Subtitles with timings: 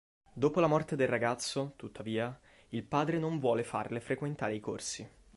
[0.33, 2.35] Dopo la morte del ragazzo, tuttavia,
[2.69, 5.07] il padre non vuole farle frequentare i corsi.